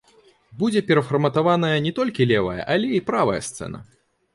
Будзе 0.61 0.83
перафарматаваная 0.87 1.77
не 1.89 1.95
толькі 2.01 2.29
левая, 2.35 2.59
але 2.77 2.87
і 2.97 3.07
правая 3.15 3.41
сцэна. 3.51 3.89